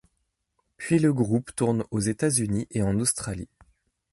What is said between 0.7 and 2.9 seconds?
Puis le groupe tourne aux États-Unis et